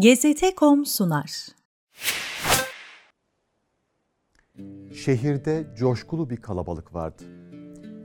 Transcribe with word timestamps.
GZT.com 0.00 0.86
sunar. 0.86 1.46
Şehirde 4.94 5.66
coşkulu 5.76 6.30
bir 6.30 6.36
kalabalık 6.36 6.94
vardı. 6.94 7.22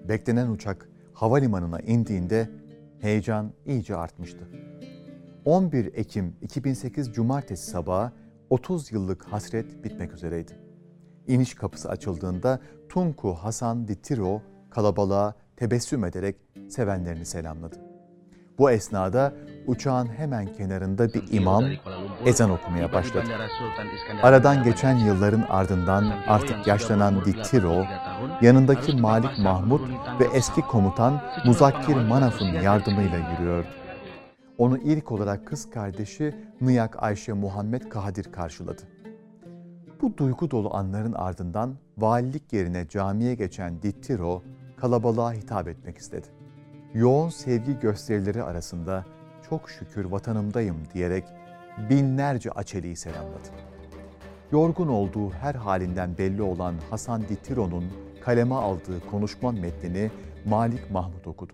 Beklenen 0.09 0.49
uçak 0.49 0.89
havalimanına 1.13 1.79
indiğinde 1.79 2.49
heyecan 3.01 3.53
iyice 3.65 3.95
artmıştı. 3.95 4.49
11 5.45 5.85
Ekim 5.93 6.35
2008 6.41 7.13
Cumartesi 7.13 7.71
sabahı 7.71 8.11
30 8.49 8.91
yıllık 8.91 9.23
hasret 9.23 9.83
bitmek 9.83 10.13
üzereydi. 10.13 10.59
İniş 11.27 11.53
kapısı 11.53 11.89
açıldığında 11.89 12.59
Tunku 12.89 13.33
Hasan 13.33 13.87
Ditiro 13.87 14.41
kalabalığa 14.69 15.35
tebessüm 15.55 16.03
ederek 16.03 16.35
sevenlerini 16.69 17.25
selamladı. 17.25 17.75
Bu 18.57 18.71
esnada 18.71 19.33
uçağın 19.67 20.07
hemen 20.07 20.53
kenarında 20.53 21.13
bir 21.13 21.23
imam 21.31 21.63
ezan 22.25 22.49
okumaya 22.49 22.93
başladı. 22.93 23.27
Aradan 24.23 24.63
geçen 24.63 24.95
yılların 24.97 25.45
ardından 25.49 26.13
artık 26.27 26.67
yaşlanan 26.67 27.25
Ditiro, 27.25 27.85
yanındaki 28.41 28.97
Malik 28.97 29.39
Mahmut 29.39 29.81
ve 30.19 30.25
eski 30.33 30.61
komutan 30.61 31.21
Muzakkir 31.45 31.95
Manaf'ın 31.95 32.53
yardımıyla 32.53 33.17
yürüyordu. 33.17 33.67
Onu 34.57 34.77
ilk 34.77 35.11
olarak 35.11 35.47
kız 35.47 35.69
kardeşi 35.69 36.35
Nıyak 36.61 37.03
Ayşe 37.03 37.33
Muhammed 37.33 37.81
Kadir 37.89 38.31
karşıladı. 38.31 38.81
Bu 40.01 40.17
duygu 40.17 40.51
dolu 40.51 40.75
anların 40.75 41.13
ardından 41.13 41.75
valilik 41.97 42.53
yerine 42.53 42.87
camiye 42.87 43.35
geçen 43.35 43.81
Dittiro 43.81 44.43
kalabalığa 44.77 45.33
hitap 45.33 45.67
etmek 45.67 45.97
istedi. 45.97 46.27
Yoğun 46.93 47.29
sevgi 47.29 47.79
gösterileri 47.79 48.43
arasında 48.43 49.05
çok 49.53 49.69
şükür 49.69 50.05
vatanımdayım 50.05 50.77
diyerek 50.93 51.23
binlerce 51.89 52.51
Açeli'yi 52.51 52.95
selamladı. 52.95 53.47
Yorgun 54.51 54.87
olduğu 54.87 55.31
her 55.31 55.55
halinden 55.55 56.17
belli 56.17 56.41
olan 56.41 56.75
Hasan 56.89 57.21
Dittiro'nun 57.21 57.85
kaleme 58.21 58.55
aldığı 58.55 59.07
konuşma 59.11 59.51
metnini 59.51 60.11
Malik 60.45 60.91
Mahmut 60.91 61.27
okudu. 61.27 61.53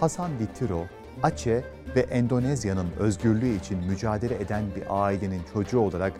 Hasan 0.00 0.30
Dittiro, 0.38 0.84
Aceh 1.22 1.62
ve 1.96 2.00
Endonezya'nın 2.00 2.90
özgürlüğü 2.98 3.56
için 3.56 3.78
mücadele 3.78 4.34
eden 4.34 4.64
bir 4.76 4.84
ailenin 5.04 5.42
çocuğu 5.52 5.80
olarak 5.80 6.12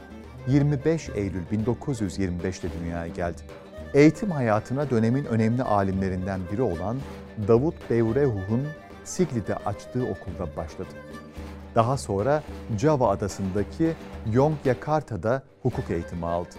25 0.49 1.09
Eylül 1.09 1.47
1925'te 1.53 2.69
dünyaya 2.81 3.09
geldi. 3.09 3.43
Eğitim 3.95 4.31
hayatına 4.31 4.91
dönemin 4.91 5.25
önemli 5.25 5.63
alimlerinden 5.63 6.41
biri 6.53 6.63
olan 6.63 6.97
Davut 7.49 7.91
Beyrehuh'un 7.91 8.69
Sigli'de 9.05 9.55
açtığı 9.55 10.03
okulda 10.03 10.57
başladı. 10.57 10.95
Daha 11.75 11.97
sonra 11.97 12.43
Java 12.79 13.09
adasındaki 13.09 13.95
Yogyakarta'da 14.33 15.43
hukuk 15.63 15.91
eğitimi 15.91 16.27
aldı. 16.27 16.55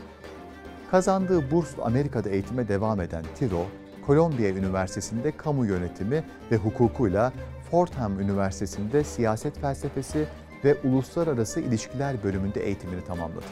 Kazandığı 0.91 1.51
bursla 1.51 1.83
Amerika'da 1.83 2.29
eğitime 2.29 2.67
devam 2.67 3.01
eden 3.01 3.25
Tiro, 3.35 3.65
Kolombiya 4.07 4.49
Üniversitesi'nde 4.49 5.31
kamu 5.37 5.65
yönetimi 5.65 6.23
ve 6.51 6.57
hukukuyla 6.57 7.33
Fordham 7.71 8.19
Üniversitesi'nde 8.19 9.03
siyaset 9.03 9.59
felsefesi 9.59 10.27
ve 10.63 10.77
uluslararası 10.83 11.59
ilişkiler 11.59 12.23
bölümünde 12.23 12.65
eğitimini 12.65 13.03
tamamladı. 13.03 13.45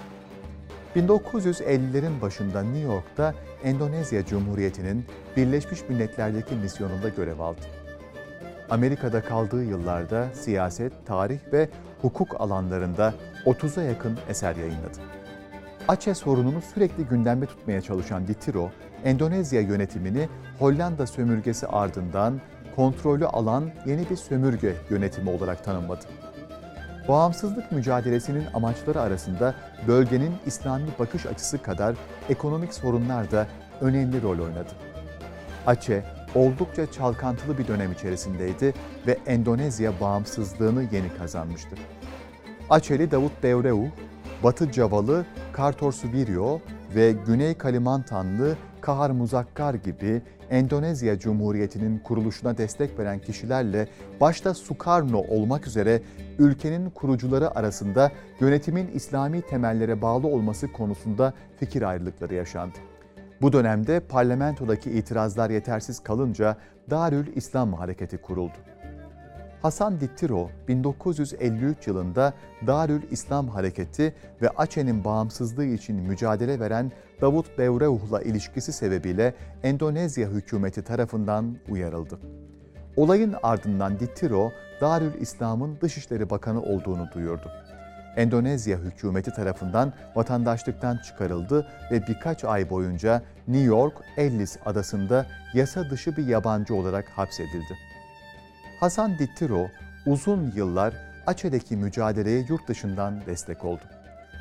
1950'lerin 0.95 2.21
başında 2.21 2.63
New 2.63 2.79
York'ta 2.79 3.33
Endonezya 3.63 4.25
Cumhuriyeti'nin 4.25 5.05
Birleşmiş 5.37 5.89
Milletler'deki 5.89 6.55
misyonunda 6.55 7.09
görev 7.09 7.39
aldı. 7.39 7.61
Amerika'da 8.69 9.21
kaldığı 9.21 9.63
yıllarda 9.63 10.27
siyaset, 10.33 10.93
tarih 11.05 11.39
ve 11.53 11.69
hukuk 12.01 12.41
alanlarında 12.41 13.13
30'a 13.45 13.83
yakın 13.83 14.17
eser 14.29 14.55
yayınladı. 14.55 14.97
Aceh 15.87 16.15
sorununu 16.15 16.61
sürekli 16.73 17.03
gündemde 17.05 17.45
tutmaya 17.45 17.81
çalışan 17.81 18.27
Ditiro, 18.27 18.71
Endonezya 19.03 19.61
yönetimini 19.61 20.29
Hollanda 20.59 21.07
sömürgesi 21.07 21.67
ardından 21.67 22.41
kontrolü 22.75 23.25
alan 23.25 23.71
yeni 23.85 24.09
bir 24.09 24.15
sömürge 24.15 24.75
yönetimi 24.89 25.29
olarak 25.29 25.63
tanımladı. 25.63 26.05
Bağımsızlık 27.07 27.71
mücadelesinin 27.71 28.43
amaçları 28.53 29.01
arasında 29.01 29.55
bölgenin 29.87 30.33
İslami 30.45 30.87
bakış 30.99 31.25
açısı 31.25 31.61
kadar 31.61 31.95
ekonomik 32.29 32.73
sorunlar 32.73 33.31
da 33.31 33.47
önemli 33.81 34.21
rol 34.21 34.39
oynadı. 34.39 34.71
Aceh 35.67 36.01
oldukça 36.35 36.91
çalkantılı 36.91 37.57
bir 37.57 37.67
dönem 37.67 37.91
içerisindeydi 37.91 38.73
ve 39.07 39.17
Endonezya 39.27 39.99
bağımsızlığını 40.01 40.83
yeni 40.91 41.13
kazanmıştı. 41.17 41.75
Acehli 42.69 43.11
Davut 43.11 43.43
Devreu, 43.43 43.87
Batı 44.43 44.71
Cavalı 44.71 45.25
Kartor 45.53 45.91
Subirio 45.91 46.59
ve 46.95 47.11
Güney 47.11 47.53
Kalimantanlı 47.53 48.55
Kahar 48.81 49.09
Muzakkar 49.09 49.73
gibi 49.73 50.21
Endonezya 50.49 51.19
Cumhuriyeti'nin 51.19 51.99
kuruluşuna 51.99 52.57
destek 52.57 52.99
veren 52.99 53.19
kişilerle 53.19 53.87
başta 54.21 54.53
Sukarno 54.53 55.17
olmak 55.17 55.67
üzere 55.67 56.01
ülkenin 56.39 56.89
kurucuları 56.89 57.57
arasında 57.57 58.11
yönetimin 58.39 58.87
İslami 58.93 59.41
temellere 59.41 60.01
bağlı 60.01 60.27
olması 60.27 60.71
konusunda 60.71 61.33
fikir 61.59 61.81
ayrılıkları 61.81 62.33
yaşandı. 62.33 62.77
Bu 63.43 63.53
dönemde 63.53 63.99
parlamentodaki 63.99 64.91
itirazlar 64.91 65.49
yetersiz 65.49 65.99
kalınca 65.99 66.57
Darül 66.89 67.35
İslam 67.35 67.73
Hareketi 67.73 68.17
kuruldu. 68.17 68.53
Hasan 69.61 69.99
Dittiro 69.99 70.49
1953 70.67 71.87
yılında 71.87 72.33
Darül 72.67 73.01
İslam 73.11 73.47
Hareketi 73.47 74.15
ve 74.41 74.49
Aceh'nin 74.49 75.03
bağımsızlığı 75.03 75.65
için 75.65 75.95
mücadele 75.95 76.59
veren 76.59 76.91
Davut 77.21 77.57
Bevreuh'la 77.57 78.21
ilişkisi 78.21 78.73
sebebiyle 78.73 79.33
Endonezya 79.63 80.29
hükümeti 80.29 80.81
tarafından 80.81 81.57
uyarıldı. 81.69 82.19
Olayın 82.95 83.35
ardından 83.43 83.99
Dittiro, 83.99 84.51
Darül 84.81 85.21
İslam'ın 85.21 85.77
Dışişleri 85.81 86.29
Bakanı 86.29 86.61
olduğunu 86.61 87.09
duyurdu. 87.13 87.51
Endonezya 88.17 88.77
hükümeti 88.77 89.31
tarafından 89.31 89.93
vatandaşlıktan 90.15 90.97
çıkarıldı 90.97 91.67
ve 91.91 92.07
birkaç 92.07 92.43
ay 92.43 92.69
boyunca 92.69 93.21
New 93.47 93.65
York, 93.65 93.93
Ellis 94.17 94.57
adasında 94.65 95.25
yasa 95.53 95.89
dışı 95.89 96.17
bir 96.17 96.27
yabancı 96.27 96.75
olarak 96.75 97.09
hapsedildi. 97.09 97.77
Hasan 98.79 99.19
Dittiro 99.19 99.67
uzun 100.05 100.51
yıllar 100.55 100.93
Aceh'deki 101.27 101.77
mücadeleye 101.77 102.45
yurt 102.49 102.67
dışından 102.67 103.25
destek 103.25 103.65
oldu. 103.65 103.81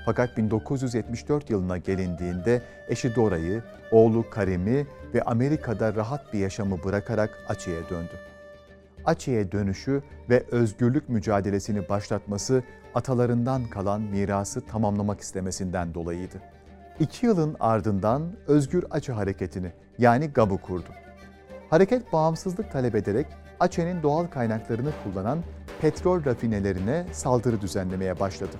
Fakat 0.04 0.36
1974 0.36 1.50
yılına 1.50 1.78
gelindiğinde 1.78 2.62
eşi 2.88 3.14
Dora'yı, 3.14 3.62
oğlu 3.90 4.30
Karim'i 4.30 4.86
ve 5.14 5.22
Amerika'da 5.22 5.94
rahat 5.94 6.32
bir 6.32 6.38
yaşamı 6.38 6.84
bırakarak 6.84 7.30
Aceh'e 7.48 7.90
döndü. 7.90 8.12
Aceh'e 9.04 9.52
dönüşü 9.52 10.02
ve 10.30 10.44
özgürlük 10.50 11.08
mücadelesini 11.08 11.88
başlatması 11.88 12.62
atalarından 12.94 13.64
kalan 13.64 14.00
mirası 14.00 14.60
tamamlamak 14.60 15.20
istemesinden 15.20 15.94
dolayıydı. 15.94 16.36
İki 17.00 17.26
yılın 17.26 17.56
ardından 17.60 18.22
Özgür 18.46 18.84
Aceh 18.90 19.14
Hareketi'ni 19.14 19.72
yani 19.98 20.26
GAB'ı 20.26 20.58
kurdu. 20.58 20.88
Hareket 21.70 22.12
bağımsızlık 22.12 22.72
talep 22.72 22.94
ederek 22.94 23.26
Aceh'nin 23.60 24.02
doğal 24.02 24.26
kaynaklarını 24.26 24.90
kullanan 25.04 25.38
petrol 25.80 26.24
rafinelerine 26.24 27.06
saldırı 27.12 27.60
düzenlemeye 27.60 28.20
başladı. 28.20 28.56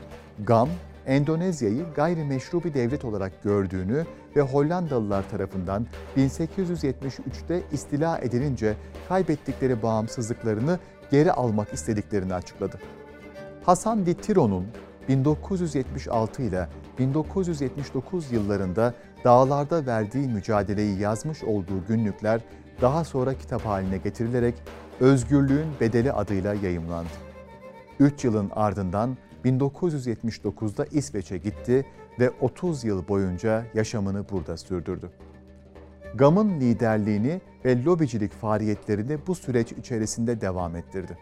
GAM, 0.46 0.68
Endonezya'yı 1.06 1.84
gayrimeşru 1.94 2.64
bir 2.64 2.74
devlet 2.74 3.04
olarak 3.04 3.42
gördüğünü 3.42 4.06
ve 4.36 4.40
Hollandalılar 4.40 5.30
tarafından 5.30 5.86
1873'te 6.16 7.62
istila 7.72 8.18
edilince 8.18 8.76
kaybettikleri 9.08 9.82
bağımsızlıklarını 9.82 10.78
geri 11.10 11.32
almak 11.32 11.72
istediklerini 11.72 12.34
açıkladı. 12.34 12.78
Hasan 13.62 14.06
Dittiro'nun 14.06 14.66
1976 15.08 16.42
ile 16.42 16.68
1979 16.98 18.32
yıllarında 18.32 18.94
dağlarda 19.24 19.86
verdiği 19.86 20.28
mücadeleyi 20.28 20.98
yazmış 20.98 21.44
olduğu 21.44 21.86
günlükler 21.88 22.40
daha 22.80 23.04
sonra 23.04 23.34
kitap 23.34 23.66
haline 23.66 23.96
getirilerek 23.96 24.54
Özgürlüğün 25.00 25.66
Bedeli 25.80 26.12
adıyla 26.12 26.54
yayımlandı. 26.54 27.08
3 27.98 28.24
yılın 28.24 28.50
ardından 28.54 29.16
1979'da 29.44 30.84
İsveç'e 30.84 31.38
gitti 31.38 31.86
ve 32.20 32.30
30 32.30 32.84
yıl 32.84 33.08
boyunca 33.08 33.64
yaşamını 33.74 34.24
burada 34.30 34.56
sürdürdü. 34.56 35.10
GAM'ın 36.14 36.60
liderliğini 36.60 37.40
ve 37.64 37.84
lobicilik 37.84 38.32
faaliyetlerini 38.32 39.18
bu 39.26 39.34
süreç 39.34 39.72
içerisinde 39.72 40.40
devam 40.40 40.76
ettirdi. 40.76 41.18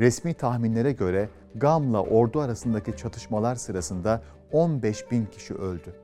Resmi 0.00 0.34
tahminlere 0.34 0.92
göre 0.92 1.28
GAM'la 1.54 2.02
ordu 2.02 2.40
arasındaki 2.40 2.96
çatışmalar 2.96 3.56
sırasında 3.56 4.22
15 4.52 5.10
bin 5.10 5.26
kişi 5.26 5.54
öldü. 5.54 5.94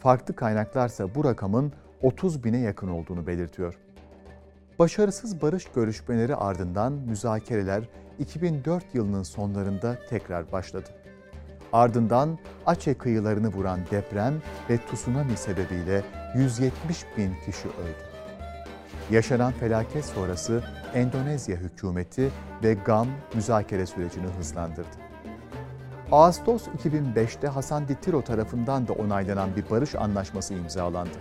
Farklı 0.00 0.36
kaynaklarsa 0.36 1.14
bu 1.14 1.24
rakamın 1.24 1.72
30 2.02 2.44
bine 2.44 2.58
yakın 2.58 2.88
olduğunu 2.88 3.26
belirtiyor. 3.26 3.78
Başarısız 4.78 5.42
barış 5.42 5.64
görüşmeleri 5.64 6.36
ardından 6.36 6.92
müzakereler 6.92 7.88
2004 8.18 8.84
yılının 8.94 9.22
sonlarında 9.22 9.98
tekrar 10.08 10.52
başladı. 10.52 10.88
Ardından 11.72 12.38
Aceh 12.66 12.98
kıyılarını 12.98 13.48
vuran 13.48 13.80
deprem 13.90 14.34
ve 14.70 14.78
tsunami 14.78 15.36
sebebiyle 15.36 16.02
170 16.36 17.04
bin 17.16 17.34
kişi 17.34 17.68
öldü. 17.68 18.06
Yaşanan 19.10 19.52
felaket 19.52 20.04
sonrası 20.04 20.64
Endonezya 20.94 21.56
hükümeti 21.56 22.30
ve 22.62 22.74
GAM 22.74 23.08
müzakere 23.34 23.86
sürecini 23.86 24.26
hızlandırdı. 24.26 24.96
Ağustos 26.12 26.68
2005'te 26.68 27.48
Hasan 27.48 27.88
Ditiro 27.88 28.22
tarafından 28.22 28.88
da 28.88 28.92
onaylanan 28.92 29.56
bir 29.56 29.70
barış 29.70 29.94
anlaşması 29.94 30.54
imzalandı. 30.54 31.18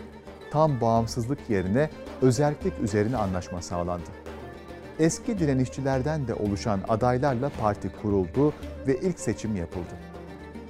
Tam 0.51 0.81
bağımsızlık 0.81 1.49
yerine 1.49 1.89
özellik 2.21 2.79
üzerine 2.81 3.17
anlaşma 3.17 3.61
sağlandı. 3.61 4.24
Eski 4.99 5.39
direnişçilerden 5.39 6.27
de 6.27 6.33
oluşan 6.33 6.79
adaylarla 6.87 7.51
parti 7.61 7.89
kuruldu 8.01 8.53
ve 8.87 8.99
ilk 8.99 9.19
seçim 9.19 9.55
yapıldı. 9.55 9.95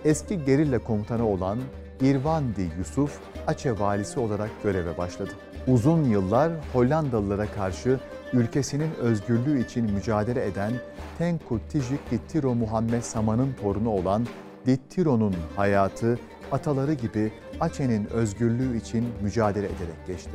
Eski 0.06 0.46
gerilla 0.46 0.80
komutanı 0.80 1.28
olan 1.28 1.60
İrvandi 2.02 2.70
Yusuf, 2.78 3.20
Aceh 3.48 3.80
valisi 3.80 4.20
olarak 4.20 4.50
göreve 4.64 4.98
başladı. 4.98 5.32
Uzun 5.68 6.04
yıllar 6.04 6.52
Hollandalılara 6.74 7.46
karşı 7.52 8.00
ülkesinin 8.34 8.92
özgürlüğü 8.96 9.64
için 9.64 9.92
mücadele 9.92 10.46
eden 10.46 10.74
Tengku 11.18 11.60
Tijik 11.70 12.12
Dittiro 12.12 12.56
Muhammed 12.56 13.02
Saman'ın 13.02 13.54
torunu 13.62 13.90
olan 13.90 14.28
Dittiro'nun 14.66 15.36
hayatı 15.56 16.20
ataları 16.52 16.94
gibi 16.94 17.32
Aceh'nin 17.60 18.06
özgürlüğü 18.06 18.78
için 18.78 19.06
mücadele 19.22 19.66
ederek 19.66 20.08
geçti. 20.08 20.32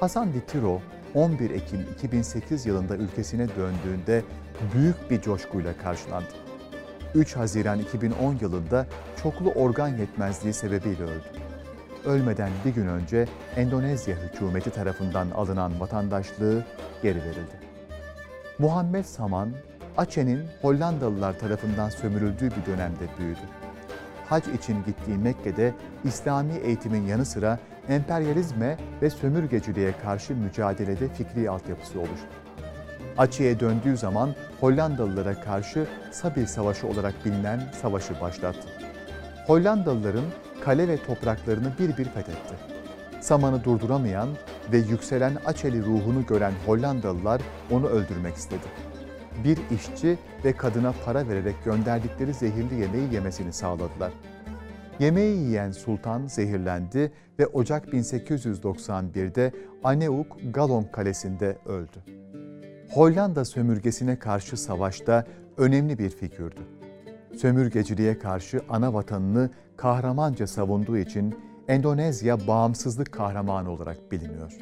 Hasan 0.00 0.32
Dittiro 0.32 0.80
11 1.14 1.50
Ekim 1.50 1.86
2008 1.94 2.66
yılında 2.66 2.96
ülkesine 2.96 3.48
döndüğünde 3.48 4.22
büyük 4.74 5.10
bir 5.10 5.20
coşkuyla 5.20 5.76
karşılandı. 5.76 6.28
3 7.14 7.36
Haziran 7.36 7.78
2010 7.78 8.38
yılında 8.40 8.86
çoklu 9.22 9.50
organ 9.50 9.88
yetmezliği 9.88 10.54
sebebiyle 10.54 11.02
öldü. 11.02 11.24
Ölmeden 12.04 12.50
bir 12.64 12.74
gün 12.74 12.86
önce 12.86 13.26
Endonezya 13.56 14.16
hükümeti 14.16 14.70
tarafından 14.70 15.30
alınan 15.30 15.80
vatandaşlığı 15.80 16.64
geri 17.02 17.18
verildi. 17.18 17.60
Muhammed 18.58 19.04
Saman, 19.04 19.50
Aceh'nin 19.96 20.40
Hollandalılar 20.62 21.38
tarafından 21.38 21.88
sömürüldüğü 21.88 22.50
bir 22.50 22.72
dönemde 22.72 23.04
büyüdü. 23.18 23.40
Hac 24.28 24.48
için 24.48 24.84
gittiği 24.86 25.18
Mekke'de 25.18 25.74
İslami 26.04 26.54
eğitimin 26.54 27.06
yanı 27.06 27.24
sıra 27.24 27.58
emperyalizme 27.88 28.78
ve 29.02 29.10
sömürgeciliğe 29.10 29.94
karşı 30.02 30.36
mücadelede 30.36 31.08
fikri 31.08 31.50
altyapısı 31.50 31.98
oluştu. 31.98 32.28
Aceh'e 33.18 33.60
döndüğü 33.60 33.96
zaman 33.96 34.34
Hollandalılara 34.60 35.40
karşı 35.40 35.86
Sabil 36.10 36.46
Savaşı 36.46 36.86
olarak 36.86 37.14
bilinen 37.24 37.60
savaşı 37.82 38.20
başlattı. 38.20 38.68
Hollandalıların 39.46 40.24
kale 40.64 40.88
ve 40.88 40.96
topraklarını 40.96 41.72
bir 41.78 41.88
bir 41.88 42.04
fethetti. 42.04 42.54
Saman'ı 43.20 43.64
durduramayan 43.64 44.28
ve 44.72 44.78
yükselen 44.78 45.36
Açeli 45.46 45.82
ruhunu 45.82 46.26
gören 46.26 46.52
Hollandalılar 46.66 47.40
onu 47.70 47.86
öldürmek 47.86 48.34
istedi. 48.34 48.66
Bir 49.44 49.58
işçi 49.70 50.18
ve 50.44 50.52
kadına 50.52 50.94
para 51.04 51.28
vererek 51.28 51.64
gönderdikleri 51.64 52.34
zehirli 52.34 52.74
yemeği 52.80 53.14
yemesini 53.14 53.52
sağladılar. 53.52 54.12
Yemeği 54.98 55.36
yiyen 55.36 55.70
sultan 55.70 56.26
zehirlendi 56.26 57.12
ve 57.38 57.46
Ocak 57.46 57.88
1891'de 57.88 59.52
Aneuk 59.84 60.36
Galon 60.54 60.84
Kalesi'nde 60.84 61.56
öldü. 61.66 61.98
Hollanda 62.90 63.44
sömürgesine 63.44 64.18
karşı 64.18 64.56
savaşta 64.56 65.24
önemli 65.56 65.98
bir 65.98 66.10
figürdü. 66.10 66.60
Sömürgeciliğe 67.36 68.18
karşı 68.18 68.60
ana 68.68 68.94
vatanını 68.94 69.50
kahramanca 69.76 70.46
savunduğu 70.46 70.98
için 70.98 71.34
Endonezya 71.68 72.46
bağımsızlık 72.46 73.12
kahramanı 73.12 73.70
olarak 73.70 74.12
biliniyor. 74.12 74.52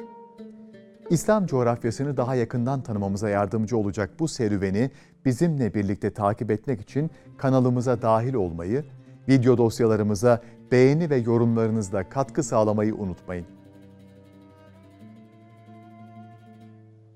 İslam 1.09 1.45
coğrafyasını 1.45 2.17
daha 2.17 2.35
yakından 2.35 2.81
tanımamıza 2.81 3.29
yardımcı 3.29 3.77
olacak 3.77 4.09
bu 4.19 4.27
serüveni 4.27 4.91
bizimle 5.25 5.73
birlikte 5.73 6.13
takip 6.13 6.51
etmek 6.51 6.81
için 6.81 7.11
kanalımıza 7.37 8.01
dahil 8.01 8.33
olmayı, 8.33 8.83
video 9.29 9.57
dosyalarımıza 9.57 10.41
beğeni 10.71 11.09
ve 11.09 11.15
yorumlarınızla 11.17 12.09
katkı 12.09 12.43
sağlamayı 12.43 12.95
unutmayın. 12.95 13.45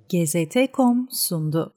GZT.com 0.09 1.07
sundu. 1.11 1.76